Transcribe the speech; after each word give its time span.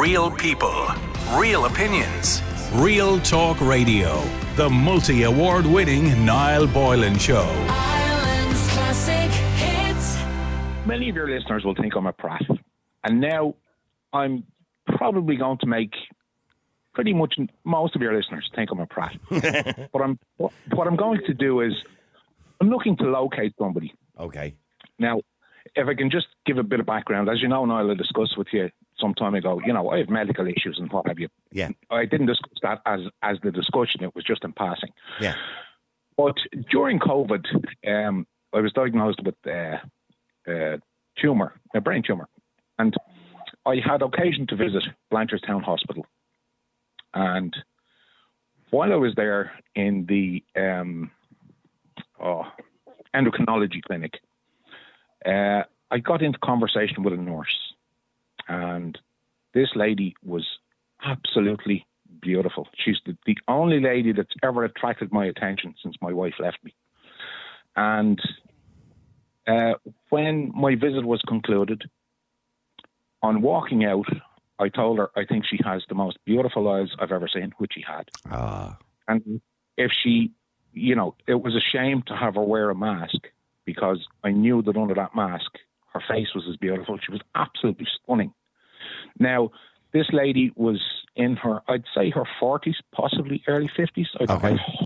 Real 0.00 0.28
people, 0.28 0.88
real 1.36 1.66
opinions. 1.66 2.42
Real 2.72 3.20
Talk 3.20 3.60
Radio. 3.60 4.24
The 4.56 4.68
multi 4.68 5.22
award 5.22 5.64
winning 5.64 6.24
Niall 6.24 6.66
Boylan 6.66 7.16
Show. 7.16 7.46
Ireland's 7.68 8.68
classic 8.72 9.30
hits. 9.30 10.16
many 10.84 11.08
of 11.08 11.14
your 11.14 11.30
listeners 11.30 11.64
will 11.64 11.76
think 11.76 11.94
I'm 11.94 12.06
a 12.06 12.12
prat. 12.12 12.42
And 13.04 13.20
now 13.20 13.54
I'm 14.12 14.42
probably 14.96 15.36
going 15.36 15.58
to 15.58 15.66
make 15.66 15.94
pretty 16.92 17.12
much 17.12 17.38
most 17.62 17.94
of 17.94 18.02
your 18.02 18.16
listeners 18.16 18.50
think 18.52 18.72
I'm 18.72 18.80
a 18.80 18.86
prat. 18.86 19.16
but 19.30 20.02
I'm 20.02 20.18
what, 20.38 20.52
what 20.72 20.88
I'm 20.88 20.96
going 20.96 21.20
to 21.24 21.34
do 21.34 21.60
is 21.60 21.72
I'm 22.60 22.68
looking 22.68 22.96
to 22.96 23.04
locate 23.04 23.54
somebody. 23.60 23.94
Okay. 24.18 24.56
Now, 24.98 25.20
if 25.76 25.86
I 25.86 25.94
can 25.94 26.10
just 26.10 26.26
give 26.46 26.58
a 26.58 26.64
bit 26.64 26.80
of 26.80 26.86
background, 26.86 27.28
as 27.28 27.40
you 27.40 27.46
know, 27.46 27.64
Niall, 27.64 27.92
I 27.92 27.94
discussed 27.94 28.36
with 28.36 28.48
you 28.52 28.70
some 28.98 29.14
time 29.14 29.34
ago, 29.34 29.60
you 29.64 29.72
know, 29.72 29.90
I 29.90 29.98
have 29.98 30.08
medical 30.08 30.46
issues 30.46 30.78
and 30.78 30.90
what 30.92 31.06
have 31.08 31.18
you. 31.18 31.28
Yeah. 31.50 31.70
I 31.90 32.04
didn't 32.04 32.26
discuss 32.26 32.58
that 32.62 32.80
as 32.86 33.00
as 33.22 33.38
the 33.42 33.50
discussion, 33.50 34.04
it 34.04 34.14
was 34.14 34.24
just 34.24 34.44
in 34.44 34.52
passing. 34.52 34.90
Yeah. 35.20 35.34
But 36.16 36.36
during 36.70 36.98
COVID, 37.00 37.44
um, 37.86 38.26
I 38.52 38.60
was 38.60 38.72
diagnosed 38.72 39.20
with 39.24 39.34
uh, 39.46 39.78
a 40.46 40.80
tumor, 41.20 41.54
a 41.74 41.80
brain 41.80 42.02
tumor, 42.06 42.28
and 42.78 42.94
I 43.66 43.76
had 43.84 44.02
occasion 44.02 44.46
to 44.48 44.56
visit 44.56 44.84
Blanchardstown 45.12 45.62
Hospital. 45.62 46.06
And 47.14 47.56
while 48.70 48.92
I 48.92 48.96
was 48.96 49.14
there 49.16 49.52
in 49.74 50.06
the 50.06 50.42
um, 50.60 51.10
oh, 52.20 52.44
endocrinology 53.14 53.82
clinic, 53.82 54.18
uh, 55.24 55.62
I 55.90 55.98
got 55.98 56.22
into 56.22 56.38
conversation 56.38 57.02
with 57.02 57.14
a 57.14 57.16
nurse, 57.16 57.73
this 59.54 59.70
lady 59.74 60.14
was 60.24 60.46
absolutely 61.04 61.86
beautiful. 62.20 62.68
She's 62.74 62.98
the, 63.06 63.16
the 63.26 63.36
only 63.48 63.80
lady 63.80 64.12
that's 64.12 64.34
ever 64.42 64.64
attracted 64.64 65.12
my 65.12 65.26
attention 65.26 65.74
since 65.82 65.96
my 66.00 66.12
wife 66.12 66.34
left 66.38 66.58
me. 66.64 66.74
And 67.76 68.20
uh, 69.46 69.74
when 70.10 70.52
my 70.54 70.74
visit 70.74 71.04
was 71.04 71.20
concluded, 71.26 71.84
on 73.22 73.40
walking 73.40 73.84
out, 73.84 74.06
I 74.58 74.68
told 74.68 74.98
her 74.98 75.10
I 75.16 75.24
think 75.24 75.44
she 75.46 75.58
has 75.64 75.82
the 75.88 75.94
most 75.94 76.18
beautiful 76.24 76.68
eyes 76.68 76.88
I've 76.98 77.10
ever 77.10 77.26
seen, 77.26 77.52
which 77.58 77.72
she 77.74 77.82
had. 77.86 78.10
Ah. 78.30 78.76
And 79.08 79.40
if 79.76 79.90
she, 79.92 80.32
you 80.72 80.94
know, 80.94 81.14
it 81.26 81.42
was 81.42 81.56
a 81.56 81.60
shame 81.60 82.02
to 82.06 82.16
have 82.16 82.34
her 82.34 82.42
wear 82.42 82.70
a 82.70 82.74
mask 82.74 83.28
because 83.64 84.06
I 84.22 84.30
knew 84.30 84.62
that 84.62 84.76
under 84.76 84.94
that 84.94 85.16
mask, 85.16 85.58
her 85.94 86.02
face 86.06 86.34
was 86.34 86.44
as 86.48 86.56
beautiful. 86.56 86.98
She 86.98 87.12
was 87.12 87.22
absolutely 87.34 87.86
stunning. 88.02 88.32
Now, 89.18 89.50
this 89.92 90.06
lady 90.12 90.52
was 90.56 90.80
in 91.16 91.36
her, 91.36 91.62
I'd 91.68 91.84
say 91.94 92.10
her 92.10 92.24
40s, 92.40 92.74
possibly 92.92 93.42
early 93.46 93.68
50s. 93.76 94.06
I, 94.20 94.32
Okay. 94.32 94.54
I- 94.58 94.84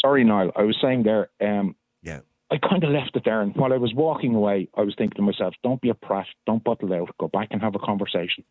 sorry, 0.00 0.24
Niall. 0.24 0.52
I 0.56 0.62
was 0.62 0.76
saying 0.80 1.02
there, 1.02 1.28
um, 1.40 1.76
Yeah. 2.02 2.20
I 2.50 2.58
kind 2.58 2.84
of 2.84 2.90
left 2.90 3.16
it 3.16 3.24
there. 3.24 3.40
And 3.42 3.54
while 3.56 3.72
I 3.72 3.76
was 3.76 3.92
walking 3.92 4.34
away, 4.34 4.68
I 4.76 4.82
was 4.82 4.94
thinking 4.96 5.16
to 5.16 5.22
myself, 5.22 5.54
don't 5.62 5.80
be 5.80 5.88
a 5.88 5.94
prat, 5.94 6.26
don't 6.46 6.62
bottle 6.62 6.92
out, 6.94 7.10
go 7.18 7.28
back 7.28 7.48
and 7.50 7.60
have 7.60 7.74
a 7.74 7.78
conversation. 7.80 8.44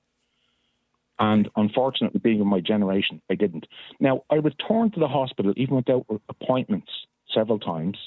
And 1.17 1.49
unfortunately, 1.55 2.19
being 2.19 2.41
of 2.41 2.47
my 2.47 2.59
generation, 2.59 3.21
I 3.29 3.35
didn't. 3.35 3.67
Now, 4.01 4.23
I 4.29 4.35
returned 4.35 4.93
to 4.95 4.99
the 4.99 5.07
hospital 5.07 5.53
even 5.55 5.77
without 5.77 6.05
appointments 6.27 6.91
several 7.33 7.57
times. 7.57 7.97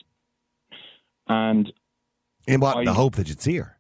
And 1.27 1.73
In 2.47 2.61
what? 2.61 2.77
I- 2.77 2.85
the 2.85 2.93
hope 2.95 3.17
that 3.17 3.29
you'd 3.29 3.41
see 3.41 3.57
her. 3.57 3.78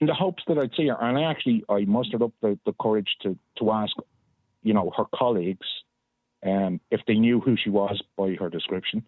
In 0.00 0.06
the 0.06 0.14
hopes 0.14 0.42
that 0.48 0.58
I'd 0.58 0.74
see 0.76 0.88
her, 0.88 0.96
and 1.00 1.16
I 1.18 1.30
actually 1.30 1.64
I 1.68 1.84
mustered 1.84 2.22
up 2.22 2.32
the, 2.42 2.58
the 2.66 2.74
courage 2.80 3.16
to, 3.22 3.38
to 3.58 3.70
ask, 3.70 3.94
you 4.62 4.74
know, 4.74 4.92
her 4.96 5.04
colleagues 5.14 5.66
um, 6.44 6.80
if 6.90 7.00
they 7.06 7.14
knew 7.14 7.40
who 7.40 7.56
she 7.56 7.70
was 7.70 8.02
by 8.16 8.34
her 8.34 8.50
description. 8.50 9.04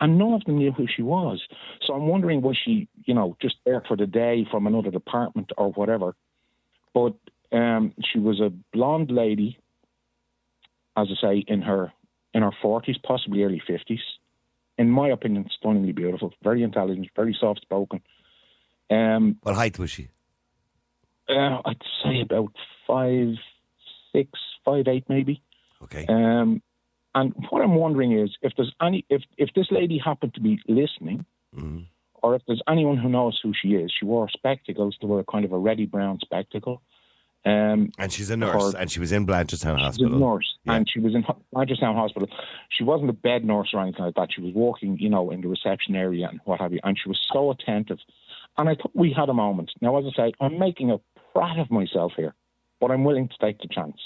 And 0.00 0.16
none 0.16 0.32
of 0.32 0.44
them 0.44 0.58
knew 0.58 0.72
who 0.72 0.86
she 0.86 1.02
was. 1.02 1.42
So 1.84 1.92
I'm 1.92 2.06
wondering 2.06 2.40
was 2.40 2.56
she, 2.64 2.88
you 3.04 3.14
know, 3.14 3.36
just 3.42 3.56
there 3.64 3.82
for 3.86 3.96
the 3.96 4.06
day 4.06 4.46
from 4.50 4.66
another 4.66 4.90
department 4.90 5.50
or 5.58 5.72
whatever. 5.72 6.14
But 6.94 7.14
um, 7.50 7.94
she 8.12 8.18
was 8.18 8.40
a 8.40 8.52
blonde 8.72 9.10
lady, 9.10 9.58
as 10.96 11.08
I 11.10 11.20
say, 11.20 11.44
in 11.46 11.62
her 11.62 11.92
in 12.34 12.42
her 12.42 12.52
forties, 12.62 12.96
possibly 13.02 13.42
early 13.42 13.62
fifties. 13.66 14.00
In 14.76 14.88
my 14.88 15.08
opinion, 15.08 15.48
stunningly 15.58 15.92
beautiful, 15.92 16.32
very 16.44 16.62
intelligent, 16.62 17.08
very 17.16 17.36
soft 17.38 17.62
spoken. 17.62 18.00
Um, 18.90 19.36
What 19.42 19.54
height 19.54 19.78
was 19.78 19.90
she? 19.90 20.08
uh, 21.28 21.60
I'd 21.64 21.82
say 22.02 22.20
about 22.22 22.52
five, 22.86 23.34
six, 24.12 24.30
five, 24.64 24.88
eight, 24.88 25.04
maybe. 25.08 25.42
Okay. 25.82 26.06
Um, 26.08 26.62
and 27.14 27.34
what 27.50 27.62
I'm 27.62 27.74
wondering 27.74 28.12
is 28.18 28.30
if 28.42 28.52
there's 28.56 28.74
any, 28.80 29.04
if 29.10 29.22
if 29.36 29.50
this 29.54 29.66
lady 29.70 29.98
happened 29.98 30.34
to 30.34 30.40
be 30.40 30.58
listening, 30.68 31.24
Mhm. 31.56 31.86
or 32.22 32.34
if 32.34 32.42
there's 32.46 32.62
anyone 32.68 32.96
who 32.96 33.08
knows 33.08 33.38
who 33.42 33.52
she 33.54 33.74
is. 33.74 33.92
She 33.98 34.04
wore 34.04 34.28
spectacles. 34.28 34.96
They 35.00 35.06
were 35.06 35.24
kind 35.24 35.44
of 35.44 35.52
a 35.52 35.58
reddy 35.58 35.86
brown 35.86 36.18
spectacle. 36.20 36.82
Um, 37.44 37.92
And 37.98 38.12
she's 38.12 38.30
a 38.30 38.36
nurse, 38.36 38.74
and 38.74 38.90
she 38.90 38.98
was 39.00 39.12
in 39.12 39.24
Blanchardstown 39.24 39.78
Hospital. 39.78 40.16
a 40.16 40.18
nurse, 40.18 40.56
Yeah. 40.66 40.74
and 40.74 40.90
she 40.90 40.98
was 40.98 41.14
in 41.14 41.24
Manchester 41.54 41.86
Hospital. 41.86 42.28
She 42.70 42.82
wasn't 42.84 43.08
a 43.10 43.14
bed 43.14 43.44
nurse 43.44 43.72
or 43.72 43.80
anything 43.80 44.04
like 44.04 44.16
that. 44.16 44.32
She 44.32 44.40
was 44.42 44.52
walking, 44.54 44.98
you 44.98 45.08
know, 45.08 45.30
in 45.30 45.40
the 45.40 45.48
reception 45.48 45.94
area 45.94 46.28
and 46.28 46.40
what 46.44 46.60
have 46.60 46.72
you. 46.72 46.80
And 46.84 46.98
she 46.98 47.08
was 47.08 47.20
so 47.32 47.50
attentive. 47.50 48.00
And 48.58 48.68
I 48.68 48.74
thought 48.74 48.90
we 48.94 49.12
had 49.12 49.28
a 49.28 49.34
moment. 49.34 49.70
Now, 49.80 49.96
as 49.98 50.04
I 50.12 50.16
say, 50.16 50.32
I'm 50.40 50.58
making 50.58 50.90
a 50.90 50.98
prat 51.32 51.58
of 51.58 51.70
myself 51.70 52.12
here, 52.16 52.34
but 52.80 52.90
I'm 52.90 53.04
willing 53.04 53.28
to 53.28 53.34
take 53.40 53.58
the 53.60 53.68
chance. 53.68 53.96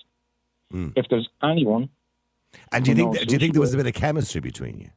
Mm. 0.72 0.92
If 0.96 1.06
there's 1.10 1.28
anyone, 1.42 1.88
And 2.70 2.84
do 2.84 2.90
you 2.90 2.96
think 2.96 3.18
do 3.26 3.32
you 3.32 3.38
think 3.38 3.52
there 3.54 3.60
was 3.60 3.74
a 3.74 3.76
bit 3.78 3.86
of 3.86 3.94
chemistry 3.94 4.40
between 4.40 4.78
you? 4.78 4.90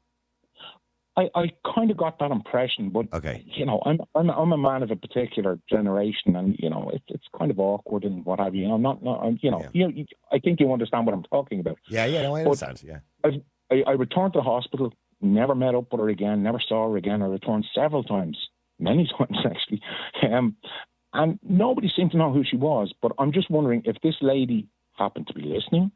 I, 1.18 1.30
I 1.34 1.52
kind 1.74 1.90
of 1.92 1.96
got 1.96 2.20
that 2.20 2.32
impression. 2.32 2.90
But 2.90 3.06
Okay. 3.14 3.46
you 3.48 3.66
know, 3.66 3.82
I'm 3.86 4.00
I'm 4.16 4.30
I'm 4.30 4.52
a 4.52 4.58
man 4.58 4.84
of 4.84 4.92
a 4.92 4.98
particular 4.98 5.58
generation, 5.70 6.36
and 6.36 6.58
you 6.60 6.70
know, 6.70 6.92
it's 6.94 7.06
it's 7.08 7.24
kind 7.38 7.52
of 7.52 7.60
awkward 7.60 8.04
and 8.04 8.26
what 8.26 8.40
have 8.40 8.54
you. 8.56 8.70
I'm 8.74 8.82
not, 8.82 9.02
not 9.04 9.24
I'm- 9.24 9.40
you 9.42 9.52
know, 9.52 9.64
Yeah. 9.74 9.88
you, 9.88 10.06
I 10.32 10.40
think 10.40 10.60
you 10.60 10.72
understand 10.74 11.06
what 11.06 11.16
I'm 11.16 11.24
talking 11.24 11.62
about. 11.62 11.78
Yeah, 11.88 12.06
yeah, 12.06 12.24
no, 12.24 12.36
I 12.36 12.44
But- 12.44 12.62
understand. 12.62 12.84
Yeah. 12.84 13.00
I, 13.24 13.42
I, 13.74 13.84
I 13.88 13.92
returned 13.94 14.34
to 14.34 14.40
the 14.40 14.44
hospital, 14.44 14.94
never 15.22 15.56
met 15.56 15.74
up 15.76 15.90
with 15.92 16.02
her 16.02 16.10
again, 16.10 16.44
never 16.44 16.60
saw 16.60 16.90
her 16.92 16.98
again. 16.98 17.22
I 17.22 17.28
returned 17.28 17.66
several 17.74 18.04
times, 18.04 18.38
many 18.80 19.10
times 19.18 19.38
actually. 19.46 19.82
Um, 20.24 20.56
and 21.14 21.40
nobody 21.44 21.90
seemed 21.96 22.12
to 22.12 22.18
know 22.18 22.34
who 22.34 22.44
she 22.44 22.58
was. 22.58 22.94
But 23.02 23.14
I'm 23.18 23.32
just 23.32 23.50
wondering 23.50 23.84
if 23.86 23.98
this 24.04 24.16
lady 24.22 24.68
happened 24.94 25.28
to 25.28 25.34
be 25.34 25.42
listening, 25.42 25.92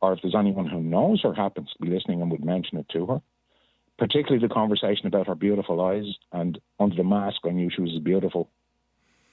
or 0.00 0.12
if 0.12 0.20
there's 0.22 0.34
anyone 0.34 0.66
who 0.66 0.80
knows 0.80 1.22
her 1.22 1.34
happens 1.34 1.70
to 1.72 1.84
be 1.84 1.92
listening 1.92 2.20
and 2.22 2.30
would 2.30 2.44
mention 2.44 2.78
it 2.78 2.88
to 2.90 3.06
her. 3.06 3.22
Particularly 3.98 4.46
the 4.46 4.52
conversation 4.52 5.06
about 5.06 5.26
her 5.26 5.34
beautiful 5.34 5.80
eyes, 5.80 6.06
and 6.32 6.58
under 6.78 6.96
the 6.96 7.04
mask, 7.04 7.38
I 7.44 7.50
knew 7.50 7.70
she 7.74 7.82
was 7.82 7.92
as 7.94 8.02
beautiful. 8.02 8.50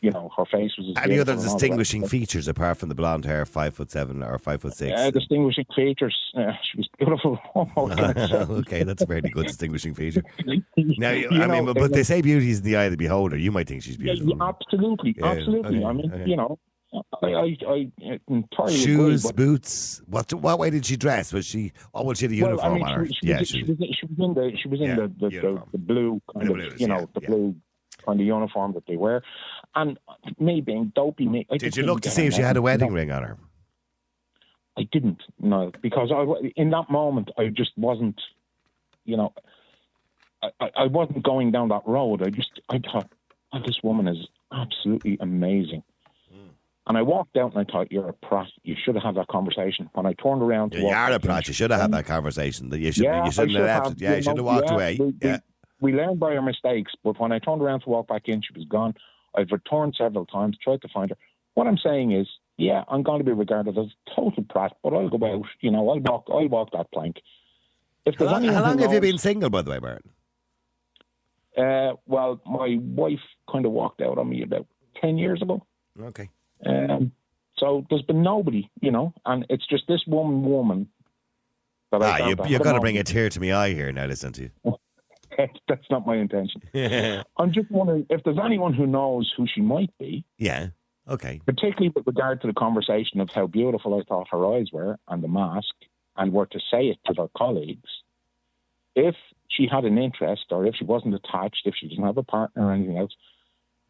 You 0.02 0.12
know, 0.12 0.30
her 0.38 0.46
face 0.46 0.72
was 0.78 0.94
Any 1.04 1.18
other 1.20 1.32
and 1.34 1.40
all 1.40 1.46
the 1.46 1.50
rest 1.50 1.56
distinguishing 1.58 2.08
features 2.08 2.48
apart 2.48 2.78
from 2.78 2.90
the 2.90 2.96
blonde 2.96 3.26
hair, 3.26 3.46
five 3.48 3.74
foot 3.74 3.90
seven 3.90 4.22
or 4.22 4.38
five 4.38 4.62
foot 4.62 4.76
six? 4.76 5.00
Uh, 5.00 5.12
distinguishing 5.12 5.66
features. 5.76 6.16
Uh, 6.38 6.52
she 6.62 6.78
was 6.78 6.88
beautiful. 7.00 7.36
What 7.54 7.98
can 7.98 8.16
I 8.18 8.28
say? 8.28 8.36
okay, 8.36 8.84
that's 8.84 9.02
a 9.02 9.08
very 9.08 9.22
good 9.22 9.48
distinguishing 9.48 9.96
feature. 9.96 10.22
Now, 10.78 11.10
you, 11.12 11.30
You 11.32 11.42
I 11.42 11.48
mean, 11.48 11.66
know, 11.66 11.74
but, 11.74 11.80
but 11.80 11.94
they 11.94 12.04
say 12.04 12.22
beauty 12.22 12.52
is 12.52 12.60
in 12.60 12.66
the 12.66 12.76
eye 12.76 12.84
of 12.84 12.92
the 12.92 12.98
beholder. 12.98 13.38
You 13.38 13.52
might 13.52 13.68
think 13.68 13.82
she's 13.82 13.98
beautiful. 13.98 14.38
yeah, 14.38 14.48
absolutely, 14.48 15.16
Yeah, 15.18 15.26
absolutely. 15.26 15.78
okay, 15.78 15.86
I 15.86 15.94
mean, 15.94 16.12
okay. 16.14 16.30
you 16.30 16.36
know, 16.36 16.60
I, 17.24 17.28
I, 17.28 17.58
I 17.68 17.92
entirely 18.28 18.78
Shoes, 18.78 19.26
agree. 19.28 19.46
boots. 19.46 20.02
What 20.06 20.32
what 20.36 20.60
way 20.60 20.70
did 20.70 20.86
she 20.86 20.96
dress? 20.96 21.34
Was 21.34 21.46
she? 21.48 21.72
Oh, 21.94 22.04
well, 22.04 22.14
she 22.14 22.26
had 22.26 22.32
a 22.32 22.36
uniform 22.36 22.58
well, 22.58 22.72
I 22.72 22.76
mean, 22.76 22.84
on 22.84 23.00
her. 23.00 23.06
she, 23.08 23.14
she, 23.14 23.28
yeah, 23.28 23.38
she, 23.40 23.46
she, 23.46 23.64
was, 23.64 23.78
she 24.00 24.06
was 24.06 24.20
in 24.20 24.34
the 24.36 24.58
she 24.62 24.68
was 24.70 24.80
in 24.82 24.88
Yeah, 24.88 24.96
the, 24.96 25.08
the, 25.20 25.30
the, 25.30 25.64
the 25.72 25.78
blue 25.80 26.22
kind 26.32 26.48
The 26.48 26.52
of 26.52 26.58
blues, 26.58 26.80
you 26.82 26.88
know 26.88 27.00
yeah, 27.00 27.06
the 27.16 27.22
yeah. 27.22 27.28
blue 27.30 27.56
kind 28.06 28.22
of 28.22 28.26
uniform 28.28 28.74
that 28.74 28.86
they 28.88 28.96
wear, 28.96 29.22
and 29.76 30.00
me 30.40 30.62
being 30.62 30.92
dopey, 30.96 31.28
me. 31.28 31.46
I 31.52 31.58
Did 31.58 31.78
you 31.78 31.84
look 31.84 32.02
to 32.02 32.10
see 32.10 32.26
if 32.26 32.34
she 32.34 32.42
had 32.42 32.58
a 32.58 32.62
wedding 32.62 32.90
No, 32.90 32.96
ring 32.96 33.12
on 33.12 33.24
her? 33.24 33.38
I 34.78 34.84
didn't, 34.92 35.24
no, 35.40 35.72
because 35.82 36.12
I 36.12 36.52
in 36.56 36.70
that 36.70 36.90
moment 36.90 37.32
I 37.38 37.48
just 37.48 37.72
wasn't, 37.78 38.22
you 39.06 39.18
know, 39.18 39.34
I, 40.44 40.70
I, 40.78 40.86
wasn't 40.86 41.24
going 41.24 41.52
down 41.52 41.70
that 41.70 41.82
road. 41.88 42.22
I 42.22 42.30
just 42.30 42.62
I 42.70 42.78
thought, 42.80 43.10
oh, 43.54 43.60
this 43.66 43.80
woman 43.84 44.08
is 44.08 44.28
absolutely 44.52 45.18
amazing. 45.20 45.84
Hmm. 46.32 46.50
And 46.86 46.98
I 46.98 47.02
walked 47.02 47.38
out 47.38 47.56
and 47.56 47.68
I 47.68 47.72
thought, 47.72 47.92
you're 47.92 48.10
a 48.10 48.14
prat. 48.14 48.48
You 48.64 48.76
should 48.82 48.94
have 48.96 49.04
had 49.04 49.16
that 49.16 49.28
conversation. 49.30 49.90
When 49.94 50.06
I 50.06 50.14
turned 50.14 50.44
around 50.44 50.74
to 50.74 50.80
you 50.80 50.88
are 50.88 51.12
a 51.12 51.20
prat. 51.20 51.48
You 51.48 51.56
should 51.56 51.72
have 51.72 51.82
had 51.82 51.92
that 51.92 52.06
conversation. 52.06 52.70
That 52.70 52.80
you 52.80 52.92
should. 52.92 53.06
Yeah, 53.06 53.26
you 53.26 53.32
shouldn't 53.32 53.52
should 53.54 53.62
have 53.62 53.84
left. 53.84 53.88
have. 53.88 54.02
Yeah, 54.02 54.16
you 54.16 54.22
should 54.22 54.38
have 54.38 54.46
walked 54.46 54.70
yeah, 54.70 54.76
away. 54.76 54.98
we- 55.00 55.14
yeah. 55.22 55.40
we 55.82 55.94
learn 55.94 56.18
by 56.18 56.36
our 56.36 56.42
mistakes, 56.44 56.92
but 57.04 57.20
when 57.20 57.32
I 57.32 57.40
turned 57.40 57.64
around 57.64 57.82
to 57.82 57.90
walk 57.90 58.08
back 58.08 58.28
in, 58.28 58.42
she 58.42 58.54
was 58.54 58.66
gone. 58.66 58.94
I've 59.38 59.52
returned 59.52 59.96
several 59.98 60.26
times, 60.26 60.58
tried 60.62 60.82
to 60.82 60.88
find 60.90 61.10
her. 61.12 61.18
What 61.54 61.68
I'm 61.68 61.78
saying 61.78 62.12
is, 62.12 62.28
yeah, 62.58 62.84
I'm 62.90 63.04
going 63.04 63.20
to 63.20 63.24
be 63.24 63.32
regarded 63.32 63.78
as 63.78 63.86
a 63.86 64.16
total 64.16 64.44
prat, 64.44 64.76
but 64.84 64.94
I'll 64.94 65.10
go 65.10 65.26
out. 65.26 65.46
You 65.62 65.72
know, 65.72 65.90
I'll 65.90 66.00
walk, 66.00 66.26
I'll 66.30 66.48
walk 66.48 66.72
that 66.74 66.92
plank. 66.92 67.18
If 68.06 68.16
How 68.16 68.26
there's 68.26 68.32
long, 68.32 68.54
how 68.54 68.64
long 68.64 68.80
have 68.80 68.94
you 68.94 69.02
been 69.02 69.18
single, 69.18 69.50
by 69.50 69.62
the 69.62 69.72
way, 69.72 69.80
Martin? 69.80 70.10
Uh, 71.58 71.94
well, 72.06 72.42
my 72.46 72.78
wife 72.80 73.20
kind 73.52 73.66
of 73.66 73.72
walked 73.72 74.02
out 74.02 74.18
on 74.18 74.30
me 74.30 74.44
about 74.44 74.68
ten 75.02 75.18
years 75.18 75.42
ago. 75.42 75.66
Okay. 76.02 76.30
Um, 76.66 77.12
So 77.58 77.86
there's 77.90 78.04
been 78.04 78.22
nobody, 78.22 78.70
you 78.82 78.92
know, 78.92 79.14
and 79.26 79.46
it's 79.50 79.66
just 79.66 79.88
this 79.88 80.04
one 80.06 80.44
woman. 80.44 80.88
That 81.92 82.02
Ah, 82.04 82.18
you, 82.28 82.36
had 82.36 82.64
going 82.64 82.76
to 82.76 82.82
bring 82.82 82.98
a 82.98 83.04
tear 83.04 83.30
to 83.30 83.40
my 83.40 83.54
eye 83.54 83.74
here 83.74 83.92
now, 83.92 84.06
listen 84.06 84.34
to 84.34 84.44
you. 84.44 84.52
That's 85.68 85.90
not 85.90 86.06
my 86.06 86.18
intention. 86.18 86.62
I'm 87.38 87.54
just 87.54 87.70
wondering 87.72 88.06
if 88.10 88.24
there's 88.24 88.40
anyone 88.44 88.74
who 88.74 88.88
knows 88.88 89.32
who 89.36 89.46
she 89.48 89.62
might 89.62 89.96
be, 89.98 90.24
yeah. 90.38 90.68
Okay. 91.10 91.40
particularly 91.46 91.94
with 91.96 92.06
regard 92.06 92.42
to 92.42 92.48
the 92.48 92.54
conversation 92.54 93.22
of 93.22 93.30
how 93.34 93.48
beautiful 93.48 93.98
I 93.98 94.04
thought 94.04 94.28
her 94.32 94.46
eyes 94.54 94.68
were 94.74 94.98
and 95.08 95.24
the 95.24 95.28
mask, 95.28 95.74
and 96.18 96.34
were 96.34 96.48
to 96.48 96.60
say 96.72 96.88
it 96.88 96.98
to 97.06 97.14
their 97.14 97.30
colleagues. 97.38 97.90
If 98.96 99.16
she 99.48 99.68
had 99.72 99.86
an 99.86 99.98
interest, 99.98 100.46
or 100.50 100.66
if 100.66 100.76
she 100.76 100.84
wasn't 100.84 101.16
attached, 101.16 101.62
if 101.66 101.76
she 101.80 101.88
didn't 101.88 102.06
have 102.06 102.18
a 102.18 102.24
partner 102.24 102.68
or 102.68 102.74
anything 102.74 102.98
else, 102.98 103.12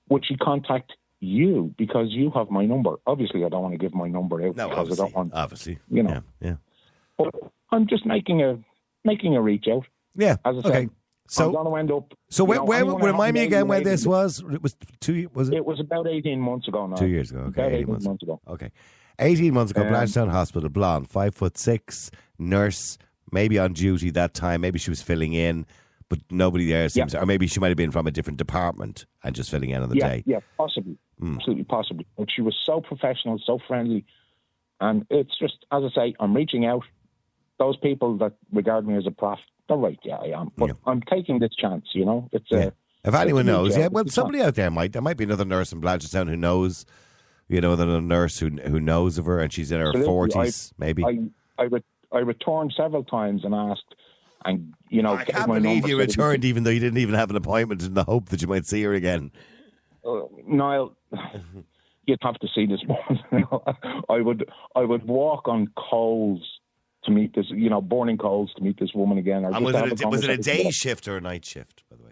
would 0.09 0.25
she 0.25 0.35
contact 0.35 0.93
you 1.19 1.73
because 1.77 2.07
you 2.09 2.31
have 2.31 2.49
my 2.49 2.65
number? 2.65 2.95
Obviously, 3.07 3.43
I 3.43 3.49
don't 3.49 3.63
want 3.63 3.73
to 3.73 3.77
give 3.77 3.93
my 3.93 4.07
number 4.07 4.45
out 4.45 4.55
No, 4.55 4.69
because 4.69 4.91
I 4.91 4.95
don't 4.95 5.15
want. 5.15 5.33
Obviously. 5.33 5.79
you 5.89 6.03
know. 6.03 6.21
Yeah. 6.39 6.55
But 7.17 7.33
I'm 7.71 7.87
just 7.87 8.05
making 8.05 8.43
a 8.43 8.59
making 9.03 9.35
a 9.35 9.41
reach 9.41 9.65
out. 9.71 9.85
Yeah. 10.15 10.37
As 10.45 10.55
I 10.55 10.59
okay. 10.59 10.69
said, 10.69 10.89
I'm 11.29 11.33
So, 11.33 11.51
going 11.51 11.65
to 11.67 11.75
end 11.75 11.91
up. 11.91 12.13
so 12.29 12.43
where, 12.45 12.59
know, 12.59 12.63
where, 12.65 12.81
I'm 12.85 13.01
remind 13.01 13.33
me 13.33 13.43
again 13.43 13.67
where 13.67 13.81
this 13.81 14.05
was? 14.05 14.41
It 14.51 14.63
was 14.63 14.75
two. 15.01 15.29
Was 15.33 15.49
it 15.49 15.55
It 15.55 15.65
was 15.65 15.79
about 15.79 16.07
18 16.07 16.39
months 16.39 16.67
ago 16.67 16.87
now. 16.87 16.95
two 16.95 17.07
years 17.07 17.31
ago? 17.31 17.39
Okay, 17.41 17.61
About 17.61 17.71
18 17.73 17.75
18 17.81 17.87
months. 17.91 18.05
months 18.05 18.23
ago. 18.23 18.41
Okay, 18.47 18.71
eighteen 19.19 19.53
months 19.53 19.71
ago, 19.71 19.81
Um, 19.81 19.87
Blanchardstown 19.89 20.29
Hospital, 20.29 20.69
blonde, 20.69 21.09
five 21.09 21.35
foot 21.35 21.57
six, 21.57 22.11
nurse, 22.39 22.97
maybe 23.31 23.59
on 23.59 23.73
duty 23.73 24.09
that 24.11 24.33
time. 24.33 24.61
Maybe 24.61 24.79
she 24.79 24.89
was 24.89 25.01
filling 25.01 25.33
in, 25.33 25.65
but 26.07 26.19
nobody 26.31 26.67
there 26.69 26.87
seems. 26.87 27.13
Or 27.13 27.25
maybe 27.25 27.45
she 27.47 27.59
might 27.59 27.69
have 27.69 27.77
been 27.77 27.91
from 27.91 28.07
a 28.07 28.11
different 28.11 28.37
department 28.37 29.05
and 29.23 29.35
just 29.35 29.51
filling 29.51 29.71
in 29.71 29.83
on 29.83 29.89
the 29.89 29.97
yeah, 29.97 30.07
day. 30.07 30.23
yeah, 30.25 30.39
possibly, 30.57 30.97
Hmm. 31.19 31.35
absolutely, 31.35 31.65
possibly. 31.65 32.05
But 32.17 32.29
she 32.31 32.41
was 32.41 32.55
so 32.65 32.79
professional, 32.79 33.37
so 33.43 33.59
friendly, 33.67 34.05
and 34.79 35.05
it's 35.09 35.37
just 35.37 35.65
as 35.73 35.83
I 35.83 35.89
say, 35.93 36.13
I'm 36.21 36.33
reaching 36.33 36.65
out. 36.65 36.83
Those 37.59 37.75
people 37.75 38.17
that 38.19 38.33
regard 38.53 38.87
me 38.87 38.95
as 38.95 39.07
a 39.07 39.11
prof, 39.11 39.39
they're 39.67 39.77
right. 39.77 39.99
Yeah, 40.03 40.15
I 40.15 40.39
am. 40.39 40.51
But 40.57 40.67
Yeah. 40.67 40.73
I'm 40.85 41.01
taking 41.01 41.39
this 41.39 41.53
chance. 41.55 41.85
You 41.93 42.05
know, 42.05 42.29
it's 42.31 42.45
Yeah. 42.49 42.57
a. 42.57 42.71
If 43.03 43.13
anyone 43.13 43.45
knows, 43.45 43.77
yeah, 43.77 43.87
well, 43.87 44.05
somebody 44.07 44.41
out 44.41 44.55
there 44.55 44.69
might. 44.69 44.91
There 44.91 45.01
might 45.01 45.15
be 45.17 45.23
another 45.23 45.45
nurse 45.45 45.71
in 45.71 45.79
Blanchardstown 45.79 46.27
who 46.27 46.35
knows, 46.35 46.85
you 47.47 47.61
know, 47.61 47.71
another 47.73 48.01
nurse 48.01 48.39
who 48.39 48.49
who 48.49 48.79
knows 48.81 49.17
of 49.17 49.25
her, 49.25 49.39
and 49.39 49.53
she's 49.53 49.71
in 49.71 49.79
her 49.79 49.93
forties, 50.03 50.73
maybe. 50.77 51.05
I 51.05 51.19
I, 51.57 51.63
re- 51.65 51.83
I 52.11 52.17
returned 52.19 52.73
several 52.75 53.03
times 53.05 53.45
and 53.45 53.55
asked, 53.55 53.95
and 54.43 54.73
you 54.89 55.01
know, 55.01 55.13
I 55.13 55.23
can't 55.23 55.47
my 55.47 55.59
believe 55.59 55.87
you 55.87 55.93
so 55.93 55.97
that 55.99 56.17
we 56.17 56.23
returned, 56.23 56.43
even 56.45 56.63
though 56.63 56.69
you 56.71 56.81
didn't 56.81 56.97
even 56.97 57.15
have 57.15 57.29
an 57.29 57.37
appointment, 57.37 57.81
in 57.83 57.93
the 57.93 58.03
hope 58.03 58.29
that 58.29 58.41
you 58.41 58.47
might 58.47 58.65
see 58.65 58.83
her 58.83 58.93
again. 58.93 59.31
uh, 60.05 60.21
Niall, 60.45 60.97
you'd 62.05 62.19
have 62.21 62.35
to 62.39 62.47
see 62.53 62.65
this 62.65 62.81
woman. 63.31 63.45
I 64.09 64.19
would, 64.21 64.49
I 64.75 64.81
would 64.81 65.05
walk 65.05 65.47
on 65.47 65.71
coals 65.77 66.41
to 67.07 67.11
meet 67.11 67.33
this, 67.35 67.47
you 67.49 67.69
know, 67.69 67.81
burning 67.81 68.17
coals 68.17 68.53
to 68.57 68.63
meet 68.63 68.79
this 68.79 68.93
woman 68.93 69.17
again. 69.17 69.43
Or 69.43 69.59
was 69.59 69.75
it, 69.75 70.03
a, 70.03 70.07
was 70.07 70.23
it 70.23 70.29
a 70.29 70.37
day 70.37 70.69
shift 70.69 71.07
or 71.07 71.17
a 71.17 71.21
night 71.21 71.43
shift, 71.43 71.83
by 71.89 71.97
the 71.97 72.03
way? 72.03 72.11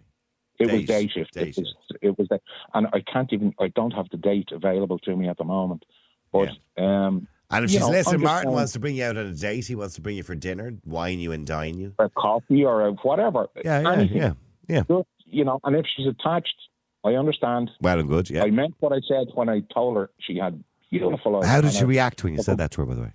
It 0.58 0.68
day 0.68 0.78
was 0.78 0.86
day 0.86 1.08
shift. 1.08 1.34
day 1.34 1.50
it, 1.50 1.58
was, 1.58 1.74
it 2.02 2.18
was, 2.18 2.28
day- 2.30 2.40
and 2.74 2.88
I 2.94 3.02
can't 3.02 3.32
even, 3.32 3.54
I 3.60 3.68
don't 3.68 3.92
have 3.92 4.08
the 4.10 4.18
date 4.18 4.50
available 4.52 4.98
to 5.00 5.16
me 5.16 5.28
at 5.30 5.38
the 5.38 5.44
moment. 5.44 5.86
But 6.32 6.50
um, 6.78 7.28
And 7.52 7.66
if 7.66 7.72
she's 7.72 7.82
know, 7.82 7.90
listening, 7.90 8.22
Martin 8.22 8.52
wants 8.52 8.74
to 8.74 8.80
bring 8.80 8.96
you 8.96 9.04
out 9.04 9.18
on 9.18 9.28
a 9.28 9.34
date. 9.34 9.68
He 9.68 9.76
wants 9.76 9.96
to 9.96 10.02
bring 10.02 10.18
you 10.18 10.24
for 10.24 10.36
dinner, 10.36 10.74
wine 10.86 11.20
you 11.20 11.32
and 11.32 11.46
dine 11.46 11.78
you. 11.78 11.94
a 12.00 12.10
coffee 12.10 12.64
or 12.66 12.88
a 12.88 12.92
whatever, 12.94 13.48
Yeah, 13.64 13.82
yeah, 13.82 13.92
anything, 13.94 14.18
yeah, 14.18 14.34
yeah. 14.68 14.84
just, 14.88 15.08
you 15.26 15.44
know, 15.44 15.60
and 15.64 15.76
if 15.76 15.86
she's 15.96 16.08
attached, 16.08 16.56
I 17.04 17.14
understand. 17.14 17.70
Well 17.82 18.00
and 18.00 18.10
good. 18.10 18.30
Yeah. 18.30 18.44
I 18.44 18.50
meant 18.50 18.74
what 18.80 18.92
I 18.94 19.00
said 19.08 19.28
when 19.36 19.48
I 19.48 19.62
told 19.74 19.96
her 19.98 20.10
she 20.20 20.38
had 20.38 20.64
beautiful 20.90 21.36
eyes. 21.38 21.46
How 21.46 21.62
did 21.62 21.74
she 21.74 21.84
react 21.84 22.24
when 22.24 22.34
you 22.34 22.42
said 22.42 22.58
that 22.58 22.72
to 22.72 22.82
her? 22.82 22.88
By 22.88 22.96
the 22.96 23.02
way, 23.02 23.14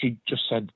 she 0.00 0.16
just 0.28 0.42
said, 0.48 0.72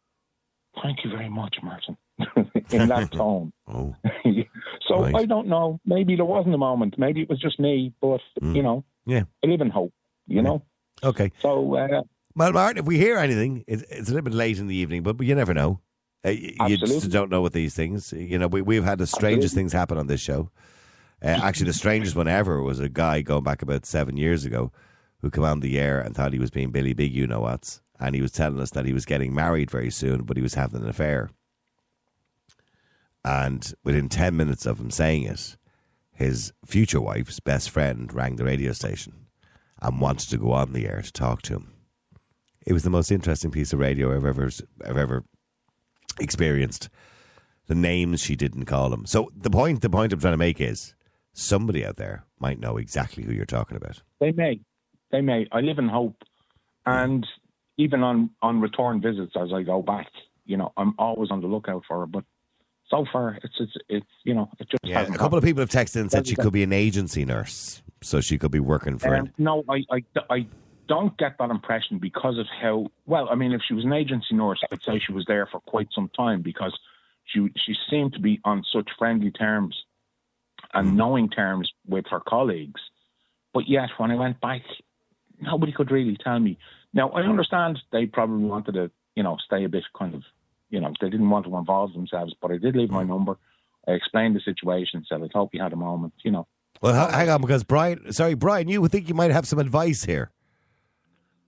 "Thank 0.83 1.05
you 1.05 1.11
very 1.11 1.29
much, 1.29 1.57
Martin," 1.63 1.97
in 2.71 2.89
that 2.89 3.11
tone. 3.13 3.53
oh, 3.69 3.95
so 4.89 5.01
Right. 5.03 5.15
I 5.15 5.25
don't 5.27 5.49
know. 5.49 5.81
Maybe 5.85 6.17
there 6.17 6.25
wasn't 6.25 6.55
a 6.55 6.59
moment. 6.59 6.99
Maybe 6.99 7.23
it 7.23 7.29
was 7.29 7.41
just 7.41 7.59
me. 7.59 7.93
But 8.01 8.21
you 8.41 8.63
know, 8.63 8.85
Mm. 9.07 9.13
yeah. 9.13 9.23
I 9.45 9.47
live 9.49 9.61
in 9.61 9.71
hope. 9.71 9.93
You 10.27 10.43
know. 10.43 10.63
Okay. 11.05 11.31
So 11.41 11.77
uh, 11.77 12.03
Well, 12.35 12.53
Martin, 12.53 12.79
if 12.79 12.87
we 12.87 12.99
hear 12.99 13.17
anything, 13.19 13.65
it's, 13.69 13.83
it's 13.83 14.09
a 14.09 14.13
little 14.13 14.23
bit 14.25 14.35
late 14.35 14.59
in 14.59 14.67
the 14.67 14.75
evening, 14.77 15.03
but 15.03 15.21
you 15.21 15.35
never 15.35 15.55
know. 15.55 15.81
Uh, 16.25 16.31
you 16.31 16.77
just 16.77 17.11
don't 17.11 17.31
know 17.31 17.41
with 17.43 17.53
these 17.53 17.75
things. 17.75 18.13
You 18.13 18.39
know, 18.39 18.49
we, 18.49 18.61
we've 18.61 18.83
had 18.83 18.99
the 18.99 19.07
strangest 19.07 19.53
Absolutely. 19.53 19.61
things 19.63 19.73
happen 19.73 19.99
on 19.99 20.07
this 20.09 20.21
show. 20.21 20.51
Uh, 21.23 21.29
actually, 21.29 21.67
the 21.67 21.73
strangest 21.73 22.17
one 22.17 22.27
ever 22.27 22.61
was 22.63 22.81
a 22.81 22.89
guy 22.89 23.23
going 23.23 23.45
back 23.45 23.63
about 23.63 23.87
seven 23.87 24.17
years 24.17 24.45
ago 24.45 24.73
who 25.21 25.31
came 25.31 25.45
on 25.45 25.61
the 25.61 25.79
air 25.79 26.01
and 26.01 26.15
thought 26.17 26.33
he 26.33 26.39
was 26.41 26.51
being 26.51 26.73
Billy 26.73 26.93
Big, 26.95 27.15
you 27.15 27.27
know 27.29 27.41
what's, 27.41 27.81
and 27.99 28.15
he 28.15 28.23
was 28.23 28.33
telling 28.33 28.61
us 28.61 28.71
that 28.71 28.87
he 28.87 28.93
was 28.93 29.05
getting 29.05 29.35
married 29.35 29.71
very 29.71 29.91
soon, 29.91 30.23
but 30.23 30.37
he 30.37 30.43
was 30.43 30.55
having 30.55 30.83
an 30.83 30.89
affair. 30.89 31.31
And 33.25 33.75
within 33.83 34.09
10 34.09 34.37
minutes 34.37 34.67
of 34.67 34.79
him 34.79 34.91
saying 34.91 35.25
it, 35.25 35.57
his 36.13 36.53
future 36.65 37.01
wife's 37.01 37.41
best 37.41 37.71
friend 37.71 38.13
rang 38.13 38.37
the 38.37 38.45
radio 38.45 38.73
station 38.73 39.27
and 39.83 40.01
wanted 40.01 40.31
to 40.31 40.39
go 40.39 40.53
on 40.53 40.73
the 40.73 40.87
air 40.87 41.03
to 41.03 41.13
talk 41.13 41.43
to 41.43 41.55
him. 41.55 41.73
It 42.67 42.73
was 42.73 42.83
the 42.83 42.91
most 42.91 43.11
interesting 43.11 43.51
piece 43.51 43.73
of 43.73 43.79
radio 43.79 44.15
I've 44.15 44.25
ever 44.25 44.51
I've 44.85 44.97
ever 44.97 45.25
experienced. 46.19 46.89
The 47.67 47.75
names 47.75 48.21
she 48.21 48.37
didn't 48.37 48.65
call 48.65 48.93
him. 48.93 49.07
So 49.07 49.31
the 49.37 49.51
point 49.51 49.83
the 49.83 49.91
point 49.91 50.13
I'm 50.13 50.21
trying 50.21 50.33
to 50.33 50.39
make 50.39 50.61
is 50.61 50.95
somebody 51.33 51.85
out 51.85 51.97
there 51.97 52.25
might 52.41 52.59
know 52.59 52.77
exactly 52.77 53.25
who 53.25 53.33
you're 53.33 53.45
talking 53.45 53.77
about. 53.77 54.03
they 54.21 54.33
may, 54.33 54.61
they 55.11 55.21
may. 55.21 55.47
I 55.53 55.61
live 55.61 55.79
in 55.79 55.89
hope, 55.89 56.17
and 56.87 57.27
even 57.77 58.03
on 58.03 58.31
on 58.43 58.61
return 58.61 59.01
visits 59.01 59.33
as 59.41 59.53
I 59.53 59.63
go 59.63 59.83
back, 59.83 60.09
you 60.45 60.57
know, 60.57 60.73
I'm 60.77 60.95
always 60.99 61.31
on 61.31 61.41
the 61.41 61.47
lookout 61.47 61.85
for 61.87 62.01
her. 62.01 62.07
But 62.07 62.25
so 62.91 63.05
far, 63.13 63.39
it's 63.43 63.55
it's 63.59 63.73
it's 63.89 64.07
you 64.25 64.35
know, 64.35 64.51
it 64.59 64.69
just 64.71 64.85
Yeah, 64.85 64.99
hasn't 64.99 65.17
a 65.17 65.19
couple 65.19 65.39
of 65.39 65.45
people 65.45 65.61
have 65.61 65.71
texted 65.71 66.01
and 66.01 66.11
said 66.11 66.27
she 66.27 66.37
could 66.37 66.53
be 66.53 66.63
an 66.63 66.73
agency 66.73 67.25
nurse, 67.25 67.83
so 68.03 68.21
she 68.21 68.39
could 68.39 68.51
be 68.51 68.61
working 68.61 68.99
for 68.99 69.15
Um, 69.15 69.33
no, 69.39 69.65
I, 69.69 69.85
I, 69.91 70.05
I 70.31 70.47
don't 70.89 71.17
get 71.19 71.37
that 71.39 71.51
impression 71.51 71.99
because 71.99 72.39
of 72.39 72.47
how 72.61 72.87
well. 73.07 73.29
I 73.31 73.35
mean, 73.35 73.53
if 73.53 73.61
she 73.67 73.75
was 73.75 73.85
an 73.85 73.93
agency 73.93 74.35
nurse, 74.35 74.63
I'd 74.71 74.83
say 74.83 75.01
she 75.05 75.13
was 75.13 75.25
there 75.27 75.47
for 75.47 75.61
quite 75.61 75.89
some 75.95 76.09
time 76.17 76.43
because 76.43 76.77
she 77.25 77.49
she 77.57 77.75
seemed 77.91 78.13
to 78.15 78.21
be 78.21 78.41
on 78.45 78.65
such 78.73 78.89
friendly 78.99 79.31
terms 79.31 79.77
and 80.73 80.93
Hmm. 80.93 80.97
knowing 80.97 81.29
terms 81.29 81.71
with 81.87 82.07
her 82.11 82.21
colleagues. 82.21 82.81
But 83.53 83.69
yet, 83.69 83.91
when 83.99 84.11
I 84.11 84.17
went 84.17 84.41
back, 84.41 84.63
nobody 85.41 85.73
could 85.73 85.91
really 85.91 86.17
tell 86.23 86.39
me. 86.39 86.59
Now, 86.97 87.11
I 87.11 87.21
understand 87.23 87.79
they 87.93 88.07
probably 88.07 88.45
wanted 88.47 88.73
to, 88.73 88.91
you 89.15 89.23
know, 89.23 89.37
stay 89.45 89.63
a 89.65 89.69
bit 89.69 89.85
kind 89.97 90.15
of, 90.15 90.23
you 90.71 90.81
know, 90.81 90.93
they 91.01 91.11
didn't 91.11 91.29
want 91.31 91.45
to 91.47 91.55
involve 91.57 91.93
themselves. 91.93 92.35
But 92.41 92.51
I 92.53 92.57
did 92.57 92.75
leave 92.75 92.91
my 92.91 93.05
number. 93.05 93.37
I 93.87 93.93
explained 93.93 94.35
the 94.35 94.41
situation, 94.41 95.05
said 95.09 95.23
I 95.23 95.29
hope 95.33 95.51
you 95.53 95.63
had 95.63 95.73
a 95.75 95.77
moment, 95.77 96.15
you 96.25 96.31
know. 96.33 96.47
Well, 96.83 97.09
hang 97.11 97.29
on, 97.29 97.41
because 97.43 97.63
Brian, 97.65 98.13
sorry, 98.13 98.35
Brian, 98.35 98.67
you 98.69 98.81
would 98.81 98.91
think 98.93 99.09
you 99.09 99.15
might 99.15 99.31
have 99.31 99.47
some 99.47 99.59
advice 99.59 100.05
here. 100.05 100.31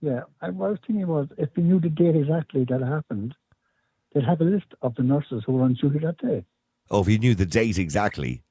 Yeah, 0.01 0.21
I, 0.41 0.49
what 0.51 0.67
I 0.67 0.69
was 0.69 0.79
thinking 0.87 1.07
was 1.07 1.27
if 1.37 1.49
we 1.57 1.63
knew 1.63 1.79
the 1.79 1.89
date 1.89 2.15
exactly 2.15 2.63
that 2.69 2.81
happened, 2.81 3.35
they'd 4.13 4.23
have 4.23 4.39
a 4.41 4.45
list 4.45 4.67
of 4.81 4.95
the 4.95 5.03
nurses 5.03 5.43
who 5.45 5.53
were 5.53 5.63
on 5.63 5.73
duty 5.73 5.99
that 5.99 6.17
day. 6.19 6.45
Oh, 6.89 7.01
if 7.01 7.09
you 7.09 7.19
knew 7.19 7.35
the 7.35 7.45
date 7.45 7.77
exactly, 7.77 8.43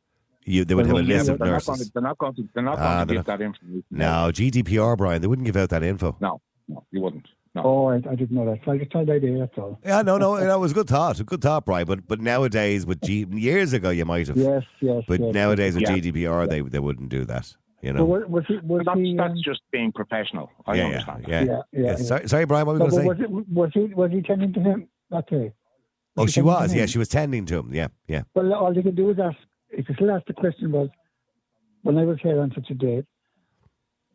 you 0.44 0.64
they 0.64 0.74
would 0.74 0.86
Well, 0.86 0.96
have 0.96 1.04
a 1.04 1.08
list 1.08 1.26
but 1.26 1.32
of 1.32 1.38
they're 1.38 1.46
not 1.48 1.64
going 1.64 1.70
nurses. 1.70 1.86
to, 1.86 1.92
they're 1.94 2.02
not 2.02 2.18
going 2.18 2.34
to, 2.34 2.48
they're 2.54 2.62
not 2.62 2.78
Ah, 2.78 2.82
going 2.82 2.98
to 2.98 3.06
they're 3.06 3.16
give 3.20 3.26
that 3.26 3.40
information. 3.40 3.84
No, 3.90 4.30
GDPR, 4.32 4.96
Brian, 4.98 5.22
they 5.22 5.26
wouldn't 5.28 5.46
give 5.46 5.56
out 5.56 5.70
that 5.70 5.82
info. 5.82 6.16
No, 6.20 6.40
no, 6.68 6.84
you 6.90 7.00
wouldn't. 7.00 7.26
No. 7.54 7.62
Oh, 7.64 7.86
I, 7.88 7.96
I 7.96 8.14
didn't 8.14 8.32
know 8.32 8.44
that. 8.44 8.60
So 8.64 8.72
I 8.72 8.78
just 8.78 8.90
tried 8.90 9.06
the 9.06 9.14
idea, 9.14 9.38
that's 9.38 9.56
all. 9.56 9.78
Yeah, 9.84 10.02
no, 10.02 10.18
no, 10.18 10.36
that 10.40 10.60
was 10.60 10.72
a 10.72 10.74
good 10.74 10.88
thought, 10.88 11.18
a 11.18 11.24
good 11.24 11.40
thought, 11.40 11.64
Brian. 11.64 11.86
But 11.86 12.06
but 12.06 12.20
nowadays, 12.20 12.86
with 12.86 13.00
G, 13.00 13.26
years 13.30 13.72
ago, 13.72 13.90
you 13.90 14.04
might 14.04 14.28
have. 14.28 14.36
Yes, 14.36 14.62
yes. 14.80 15.02
But 15.08 15.20
yes. 15.20 15.34
nowadays 15.34 15.74
with 15.74 15.84
Yeah. 15.84 15.96
GDPR, 15.96 16.48
they 16.48 16.60
they 16.60 16.78
wouldn't 16.78 17.08
do 17.08 17.24
that. 17.24 17.54
You 17.80 17.92
know. 17.92 18.04
was, 18.04 18.24
was 18.28 18.44
he, 18.48 18.58
was 18.58 18.82
that's, 18.84 18.98
he, 18.98 19.14
that's 19.16 19.30
um, 19.30 19.40
just 19.44 19.60
being 19.70 19.92
professional. 19.92 20.50
I 20.66 20.74
yeah, 20.74 20.80
yeah, 20.80 20.86
understand. 20.86 21.24
yeah, 21.28 21.42
Yeah, 21.42 21.60
yeah, 21.72 21.80
yeah. 21.90 21.96
Sorry, 21.96 22.28
sorry, 22.28 22.44
Brian. 22.44 22.66
What 22.66 22.74
were 22.74 22.78
no, 22.80 22.90
going 22.90 23.02
to 23.02 23.08
was, 23.08 23.20
it, 23.20 23.48
was 23.48 23.70
he 23.72 23.94
was 23.94 24.10
he 24.10 24.20
tending 24.20 24.52
to 24.54 24.60
him 24.60 24.88
that 25.10 25.28
day? 25.30 25.52
Oh, 26.16 26.24
he 26.24 26.32
she 26.32 26.42
was. 26.42 26.74
Yeah, 26.74 26.86
she 26.86 26.98
was 26.98 27.08
tending 27.08 27.46
to 27.46 27.58
him. 27.58 27.72
Yeah, 27.72 27.88
yeah. 28.08 28.22
Well, 28.34 28.52
all 28.52 28.74
you 28.74 28.82
can 28.82 28.94
do 28.94 29.10
is 29.10 29.18
ask. 29.18 29.36
If 29.70 29.88
you 29.88 29.94
still 29.94 30.10
ask 30.10 30.26
the 30.26 30.32
question 30.32 30.72
was, 30.72 30.88
when 31.82 31.98
I 31.98 32.04
was 32.04 32.18
here 32.22 32.40
on 32.40 32.50
such 32.54 32.70
a 32.70 32.74
date, 32.74 33.04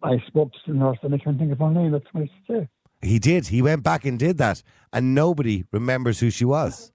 I 0.03 0.17
spoke 0.27 0.51
to 0.53 0.59
the 0.67 0.73
nurse 0.73 0.97
and 1.01 1.13
I 1.13 1.17
can't 1.17 1.37
think 1.37 1.51
of 1.51 1.59
her 1.59 1.69
name. 1.71 1.91
That's 1.91 2.05
what 2.11 2.23
I 2.25 2.29
say. 2.47 2.69
He 3.01 3.19
did. 3.19 3.47
He 3.47 3.61
went 3.61 3.83
back 3.83 4.05
and 4.05 4.17
did 4.17 4.37
that, 4.37 4.63
and 4.93 5.13
nobody 5.13 5.65
remembers 5.71 6.19
who 6.19 6.29
she 6.29 6.45
was. 6.45 6.91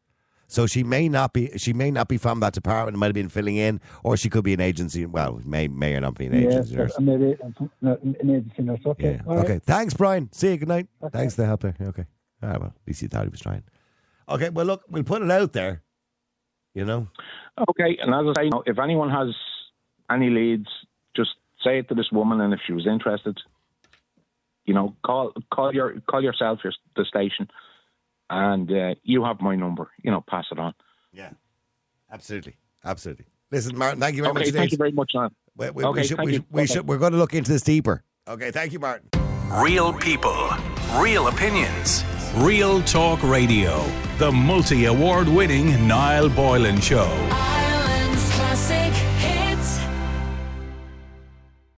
So 0.47 0.67
she 0.67 0.83
may 0.83 1.09
not 1.11 1.35
be. 1.35 1.51
She 1.59 1.75
may 1.75 1.91
not 1.91 2.09
be 2.09 2.17
from 2.17 2.41
that 2.41 2.55
department. 2.55 2.95
It 2.95 2.99
might 2.99 3.07
have 3.09 3.15
been 3.15 3.29
filling 3.29 3.57
in, 3.57 3.81
or 4.03 4.17
she 4.17 4.31
could 4.31 4.45
be 4.45 4.55
an 4.55 4.61
agency. 4.63 5.05
Well, 5.05 5.43
may 5.45 5.69
may 5.69 5.95
or 5.95 6.01
not 6.01 6.15
be 6.15 6.25
an 6.25 6.33
Yes, 6.33 6.53
agency 6.55 6.77
nurse. 6.77 6.97
uh, 6.97 7.01
maybe 7.03 7.37
uh, 7.45 7.97
an 8.03 8.17
agency 8.31 8.63
nurse. 8.63 8.81
Okay. 8.87 9.15
Yeah. 9.17 9.21
all 9.27 9.37
right. 9.37 9.45
Okay. 9.45 9.59
Thanks, 9.59 9.93
Brian. 9.93 10.31
See 10.33 10.53
you. 10.53 10.57
Good 10.57 10.69
night. 10.69 10.87
Okay. 11.03 11.19
Thanks 11.19 11.35
for 11.35 11.43
the 11.43 11.47
help 11.47 11.61
there. 11.61 11.77
Okay. 11.79 12.07
Ah, 12.43 12.57
well, 12.59 12.65
at 12.75 12.87
least 12.87 13.03
he 13.03 13.09
thought 13.09 13.25
he 13.25 13.29
was 13.29 13.41
trying. 13.41 13.63
Okay. 14.27 14.49
Well, 14.49 14.65
look, 14.65 14.85
we'll 14.89 15.03
put 15.05 15.21
it 15.21 15.31
out 15.31 15.53
there. 15.53 15.83
You 16.75 16.87
know. 16.87 17.09
Okay, 17.71 17.99
and 18.01 18.15
as 18.15 18.35
I 18.37 18.45
say, 18.45 18.51
if 18.67 18.79
anyone 18.79 19.11
has 19.11 19.29
any 20.11 20.31
leads, 20.31 20.65
just 20.65 20.87
say 21.65 21.79
it 21.79 21.89
to 21.89 21.95
this 21.95 22.11
woman, 22.13 22.41
and 22.41 22.53
if 22.55 22.61
she 22.67 22.73
was 22.73 22.87
interested, 22.87 23.39
You 24.67 24.75
know, 24.75 24.95
call 25.05 25.33
call 25.53 25.75
your 25.75 26.01
call 26.11 26.23
yourself 26.23 26.61
your, 26.63 26.73
the 26.97 27.05
station, 27.05 27.49
and 28.29 28.71
uh, 28.71 28.95
you 29.03 29.25
have 29.25 29.41
my 29.41 29.57
number. 29.57 29.91
You 30.03 30.11
know, 30.11 30.23
pass 30.29 30.47
it 30.53 30.59
on. 30.59 30.75
Yeah, 31.13 31.31
absolutely, 32.13 32.57
absolutely. 32.85 33.25
Listen, 33.51 33.79
Martin, 33.79 33.99
thank 33.99 34.15
you 34.17 34.23
very 34.23 34.33
Okay, 34.33 34.41
much. 34.41 34.45
thank 34.53 34.57
indeed. 34.57 34.73
you 34.73 34.79
very 34.79 34.93
much, 34.93 35.13
man. 35.15 35.31
We, 35.57 35.71
we, 35.71 35.85
Okay, 35.85 36.01
we 36.03 36.07
should, 36.07 36.17
thank 36.19 36.27
we, 36.27 36.33
you. 36.35 36.45
we 36.51 36.63
Bye-bye. 36.63 36.67
should, 36.67 36.87
we're 36.87 36.99
going 36.99 37.13
to 37.13 37.19
look 37.19 37.33
into 37.33 37.51
this 37.51 37.63
deeper. 37.63 38.05
Okay, 38.29 38.51
thank 38.51 38.73
you, 38.75 38.79
Martin. 38.79 39.09
Real 39.51 39.95
people, 39.95 40.51
real 40.99 41.29
opinions. 41.29 42.05
Real 42.37 42.83
Talk 42.83 43.23
Radio. 43.23 43.83
The 44.19 44.31
multi 44.31 44.85
award 44.85 45.29
winning 45.29 45.89
Niall 45.89 46.29
Boylan 46.29 46.79
Show. 46.83 47.09